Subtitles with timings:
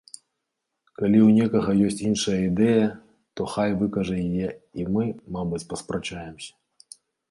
[0.99, 2.89] Калі ў некага ёсць іншая ідэя,
[3.37, 5.03] то хай выкажа яе і мы,
[5.39, 6.53] мабыць, паспрачаемся.